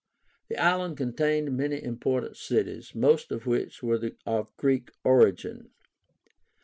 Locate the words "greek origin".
4.57-5.69